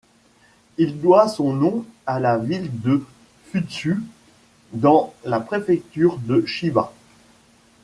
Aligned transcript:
Il 0.79 0.99
doit 0.99 1.27
son 1.27 1.53
nom 1.53 1.85
à 2.07 2.19
la 2.19 2.39
ville 2.39 2.71
de 2.81 3.05
Futtsu 3.51 3.99
dans 4.73 5.13
la 5.25 5.39
préfecture 5.39 6.17
de 6.17 6.43
Chiba. 6.43 6.91